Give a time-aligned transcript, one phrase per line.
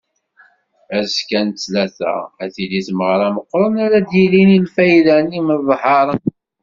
[0.97, 2.13] Azekka n ttlata
[2.43, 6.21] ad tili tmeɣra meqqren ara d-yilin i lfayda n yimeḍharen.